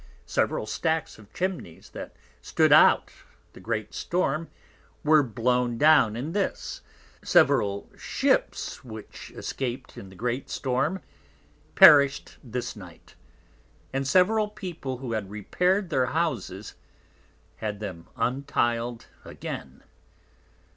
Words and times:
Several 0.25 0.65
Stacks 0.65 1.19
of 1.19 1.31
Chimneys 1.31 1.91
that 1.91 2.15
stood 2.41 2.73
out 2.73 3.11
the 3.53 3.59
great 3.59 3.93
Storm, 3.93 4.49
were 5.03 5.21
blown 5.21 5.77
down 5.77 6.15
in 6.15 6.31
this; 6.31 6.81
several 7.23 7.87
Ships 7.95 8.83
which 8.83 9.31
escap'd 9.35 9.99
in 9.99 10.09
the 10.09 10.15
great 10.15 10.49
Storm, 10.49 11.03
perish'd 11.75 12.37
this 12.43 12.75
Night; 12.75 13.13
and 13.93 14.07
several 14.07 14.47
People 14.47 14.97
who 14.97 15.11
had 15.11 15.29
repair'd 15.29 15.91
their 15.91 16.07
Houses, 16.07 16.73
had 17.57 17.79
them 17.79 18.07
untiled 18.15 19.05
again. 19.23 19.83